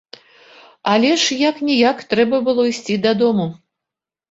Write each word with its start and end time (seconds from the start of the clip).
Але 0.93 1.11
ж 1.25 1.37
як-ніяк 1.49 2.03
трэба 2.15 2.41
было 2.49 2.67
ісці 2.73 3.01
дадому. 3.07 3.49